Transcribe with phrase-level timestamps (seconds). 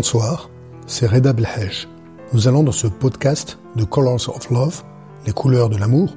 [0.00, 0.48] Bonsoir,
[0.86, 1.88] c'est Reda Belhej.
[2.32, 4.84] Nous allons dans ce podcast de Colors of Love,
[5.26, 6.14] les couleurs de l'amour,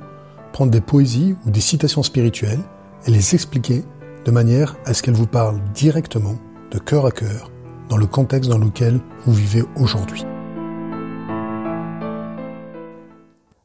[0.54, 2.62] prendre des poésies ou des citations spirituelles
[3.08, 3.84] et les expliquer
[4.24, 6.36] de manière à ce qu'elles vous parlent directement,
[6.70, 7.50] de cœur à cœur,
[7.90, 10.26] dans le contexte dans lequel vous vivez aujourd'hui.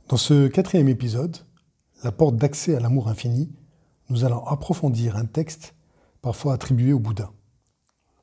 [0.09, 1.37] Dans ce quatrième épisode,
[2.05, 3.52] la porte d'accès à l'amour infini,
[4.09, 5.74] nous allons approfondir un texte
[6.23, 7.33] parfois attribué au Bouddha.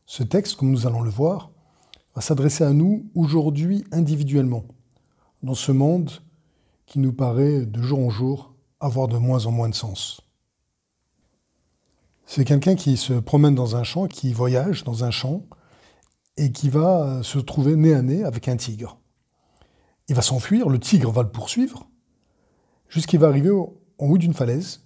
[0.08, 1.53] Ce texte, comme nous allons le voir,
[2.16, 4.66] va s'adresser à nous aujourd'hui individuellement,
[5.42, 6.12] dans ce monde
[6.86, 10.22] qui nous paraît de jour en jour avoir de moins en moins de sens.
[12.26, 15.44] C'est quelqu'un qui se promène dans un champ, qui voyage dans un champ,
[16.38, 19.00] et qui va se trouver nez à nez avec un tigre.
[20.10, 21.90] Il va s'enfuir, le tigre va le poursuivre,
[22.90, 24.82] jusqu'il va arriver en haut d'une falaise,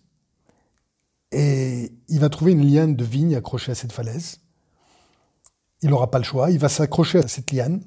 [1.32, 4.42] et il va trouver une liane de vigne accrochée à cette falaise,
[5.82, 7.84] il n'aura pas le choix, il va s'accrocher à cette liane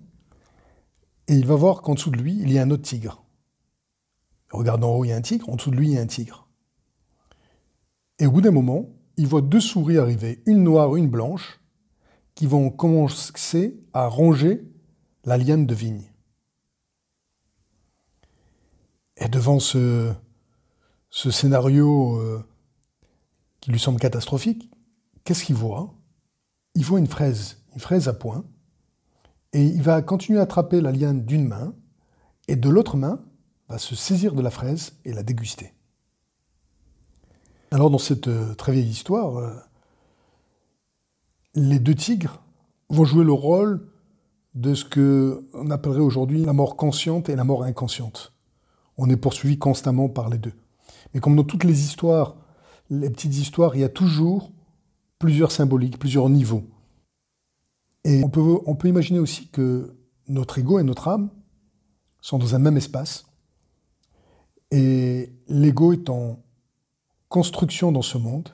[1.27, 3.25] et il va voir qu'en dessous de lui, il y a un autre tigre.
[4.51, 6.01] Regarde en haut, il y a un tigre, en dessous de lui, il y a
[6.01, 6.49] un tigre.
[8.19, 11.61] Et au bout d'un moment, il voit deux souris arriver, une noire une blanche,
[12.35, 14.65] qui vont commencer à ronger
[15.25, 16.11] la liane de vigne.
[19.17, 20.13] Et devant ce,
[21.11, 22.43] ce scénario euh,
[23.61, 24.71] qui lui semble catastrophique,
[25.25, 25.95] qu'est-ce qu'il voit?
[26.75, 28.45] Il voit une fraise une fraise à point,
[29.53, 31.75] et il va continuer à attraper la liane d'une main,
[32.49, 33.21] et de l'autre main
[33.69, 35.73] va se saisir de la fraise et la déguster.
[37.71, 39.55] Alors dans cette euh, très vieille histoire, euh,
[41.55, 42.43] les deux tigres
[42.89, 43.89] vont jouer le rôle
[44.55, 48.33] de ce que on appellerait aujourd'hui la mort consciente et la mort inconsciente.
[48.99, 50.53] On est poursuivi constamment par les deux.
[51.15, 52.37] Mais comme dans toutes les histoires,
[52.91, 54.51] les petites histoires, il y a toujours
[55.19, 56.65] plusieurs symboliques, plusieurs niveaux.
[58.05, 59.97] Et on peut, imaginer aussi que
[60.29, 61.31] notre ego et notre âme
[62.21, 63.27] sont dans un même espace.
[64.71, 66.43] Et l'ego est en
[67.29, 68.51] construction dans ce monde.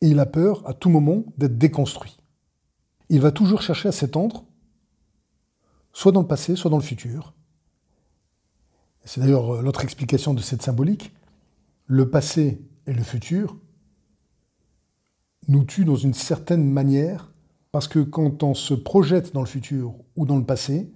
[0.00, 2.18] Et il a peur à tout moment d'être déconstruit.
[3.08, 4.44] Il va toujours chercher à s'étendre,
[5.92, 7.34] soit dans le passé, soit dans le futur.
[9.04, 11.14] C'est d'ailleurs euh, l'autre explication de cette symbolique.
[11.86, 13.56] Le passé et le futur
[15.48, 17.32] nous tuent dans une certaine manière
[17.72, 20.92] parce que quand on se projette dans le futur ou dans le passé,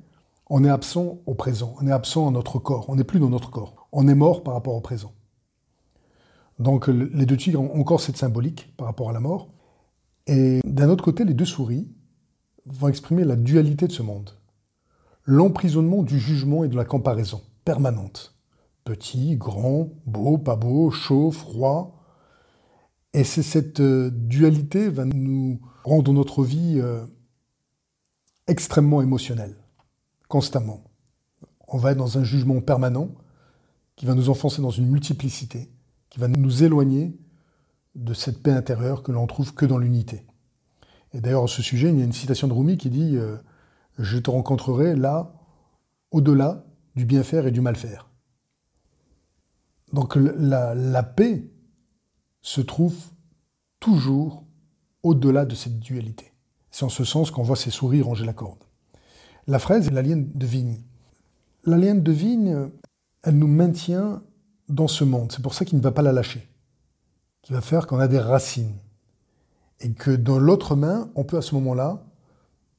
[0.48, 3.30] on est absent au présent, on est absent à notre corps, on n'est plus dans
[3.30, 5.12] notre corps, on est mort par rapport au présent.
[6.58, 9.48] Donc les deux tigres ont encore cette symbolique par rapport à la mort.
[10.26, 11.88] Et d'un autre côté, les deux souris
[12.66, 14.30] vont exprimer la dualité de ce monde.
[15.24, 18.34] L'emprisonnement du jugement et de la comparaison permanente.
[18.84, 22.01] Petit, grand, beau, pas beau, chaud, froid.
[23.14, 27.04] Et c'est cette euh, dualité va nous rendre notre vie euh,
[28.46, 29.56] extrêmement émotionnelle,
[30.28, 30.84] constamment.
[31.68, 33.10] On va être dans un jugement permanent
[33.96, 35.70] qui va nous enfoncer dans une multiplicité,
[36.08, 37.14] qui va nous éloigner
[37.94, 40.26] de cette paix intérieure que l'on trouve que dans l'unité.
[41.12, 43.36] Et d'ailleurs, à ce sujet, il y a une citation de Rumi qui dit euh,
[43.98, 45.34] Je te rencontrerai là,
[46.10, 46.64] au-delà
[46.96, 48.08] du bien faire et du mal faire.
[49.92, 51.51] Donc la, la paix
[52.42, 52.96] se trouve
[53.80, 54.44] toujours
[55.02, 56.32] au-delà de cette dualité.
[56.70, 58.64] C'est en ce sens qu'on voit ces souris ranger la corde.
[59.46, 60.80] La fraise est la liane de vigne.
[61.64, 62.68] La liane de vigne,
[63.22, 64.22] elle nous maintient
[64.68, 65.32] dans ce monde.
[65.32, 66.48] C'est pour ça qu'il ne va pas la lâcher.
[67.42, 68.76] Qui va faire qu'on a des racines.
[69.80, 72.04] Et que dans l'autre main, on peut à ce moment-là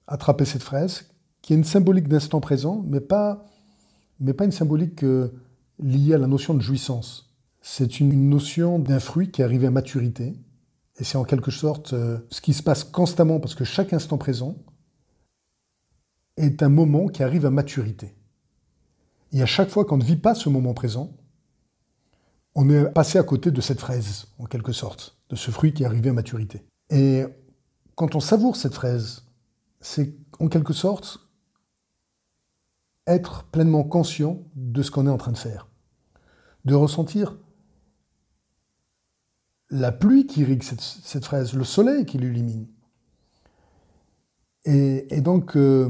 [0.08, 1.06] attraper cette fraise,
[1.42, 3.46] qui est une symbolique d'instant présent, mais pas,
[4.20, 5.34] mais pas une symbolique euh,
[5.80, 7.33] liée à la notion de jouissance.
[7.66, 10.36] C'est une notion d'un fruit qui est arrivé à maturité,
[10.98, 14.18] et c'est en quelque sorte euh, ce qui se passe constamment, parce que chaque instant
[14.18, 14.58] présent
[16.36, 18.14] est un moment qui arrive à maturité.
[19.32, 21.16] Et à chaque fois qu'on ne vit pas ce moment présent,
[22.54, 25.84] on est passé à côté de cette fraise, en quelque sorte, de ce fruit qui
[25.84, 26.66] est arrivé à maturité.
[26.90, 27.24] Et
[27.96, 29.24] quand on savoure cette fraise,
[29.80, 31.30] c'est en quelque sorte
[33.08, 35.70] être pleinement conscient de ce qu'on est en train de faire,
[36.66, 37.38] de ressentir
[39.74, 42.68] la pluie qui irrigue cette, fraise, le soleil qui l'illumine.
[44.66, 45.90] Et, donc, euh,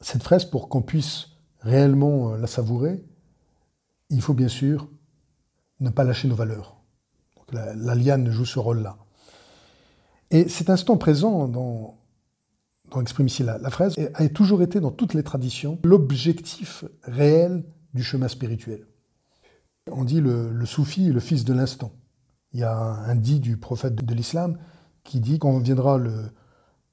[0.00, 1.28] cette fraise, pour qu'on puisse
[1.60, 3.04] réellement euh, la savourer,
[4.08, 4.88] il faut bien sûr
[5.80, 6.80] ne pas lâcher nos valeurs.
[7.52, 8.96] la, liane joue ce rôle-là.
[10.30, 11.94] Et cet instant présent dont,
[12.98, 17.62] exprime ici la, fraise a toujours été dans toutes les traditions l'objectif réel
[17.92, 18.86] du chemin spirituel.
[19.90, 21.92] On dit le, le soufi est le fils de l'instant.
[22.52, 24.58] Il y a un dit du prophète de l'islam
[25.04, 26.30] qui dit qu'on viendra le,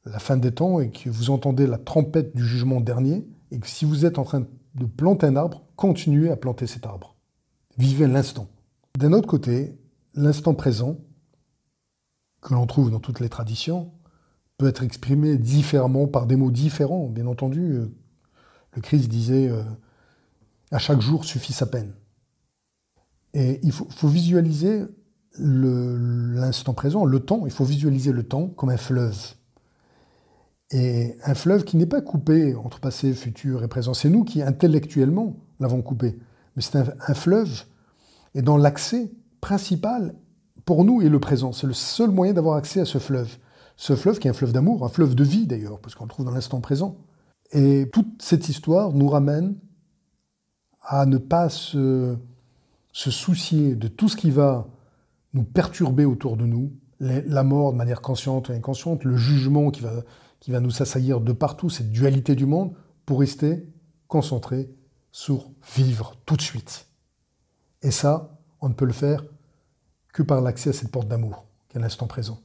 [0.06, 3.68] la fin des temps et que vous entendez la trompette du jugement dernier, et que
[3.68, 4.46] si vous êtes en train
[4.76, 7.16] de planter un arbre, continuez à planter cet arbre.
[7.78, 8.48] Vivez l'instant.
[8.98, 9.78] D'un autre côté,
[10.14, 10.98] l'instant présent,
[12.42, 13.92] que l'on trouve dans toutes les traditions,
[14.58, 17.08] peut être exprimé différemment par des mots différents.
[17.08, 17.80] Bien entendu,
[18.74, 19.64] le Christ disait euh,
[20.72, 21.94] à chaque jour suffit sa peine.
[23.34, 24.84] Et il faut visualiser
[25.38, 29.36] l'instant présent, le temps, il faut visualiser le temps comme un fleuve.
[30.72, 33.94] Et un fleuve qui n'est pas coupé entre passé, futur et présent.
[33.94, 36.20] C'est nous qui intellectuellement l'avons coupé.
[36.56, 37.64] Mais c'est un, fleuve.
[38.36, 39.12] Et dans l'accès
[39.42, 40.14] principal,
[40.66, 41.54] pour nous, est le présent.
[41.54, 43.38] C'est le seul moyen d'avoir accès à ce fleuve.
[43.78, 46.10] Ce fleuve qui est un fleuve d'amour, un fleuve de vie d'ailleurs, parce qu'on le
[46.10, 46.98] trouve dans l'instant présent.
[47.52, 49.56] Et toute cette histoire nous ramène
[50.82, 52.16] à ne pas se,
[52.92, 54.68] se soucier de tout ce qui va
[55.34, 59.82] nous perturber autour de nous, la mort de manière consciente et inconsciente, le jugement qui
[59.82, 60.04] va,
[60.40, 62.74] qui va nous assaillir de partout, cette dualité du monde,
[63.06, 63.68] pour rester
[64.08, 64.70] concentré
[65.12, 66.88] sur vivre tout de suite.
[67.82, 69.24] Et ça, on ne peut le faire
[70.14, 72.42] que par l'accès à cette porte d'amour, qui est l'instant présent.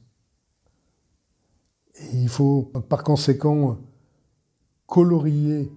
[1.95, 3.77] Et il faut par conséquent
[4.85, 5.71] colorier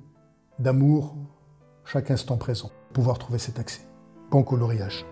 [0.59, 1.17] d'amour
[1.85, 3.81] chaque instant présent, pour pouvoir trouver cet accès.
[4.31, 5.07] Bon coloriage.